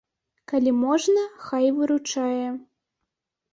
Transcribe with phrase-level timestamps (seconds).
[0.51, 2.45] Калі можна, хай выручае.